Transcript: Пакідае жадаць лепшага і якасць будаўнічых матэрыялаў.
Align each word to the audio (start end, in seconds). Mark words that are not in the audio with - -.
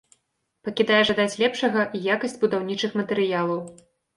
Пакідае 0.69 1.01
жадаць 1.09 1.35
лепшага 1.43 1.85
і 1.99 2.03
якасць 2.15 2.35
будаўнічых 2.45 2.99
матэрыялаў. 3.03 3.65